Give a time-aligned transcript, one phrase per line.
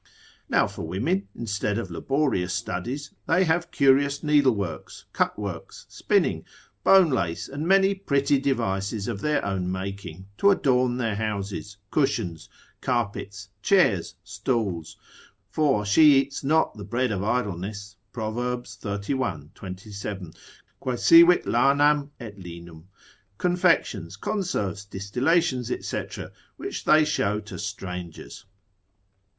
[0.49, 6.43] Now for women, instead of laborious studies, they have curious needleworks, cut works, spinning,
[6.83, 12.49] bone lace, and many pretty devices of their own making, to adorn their houses, cushions,
[12.81, 14.97] carpets, chairs, stools,
[15.51, 18.37] (for she eats not the bread of idleness, Prov.
[18.65, 19.53] xxxi.
[19.53, 20.33] 27.
[20.81, 22.87] quaesivit lanam et linum)
[23.37, 26.03] confections, conserves, distillations, &c.,
[26.57, 28.45] which they show to strangers.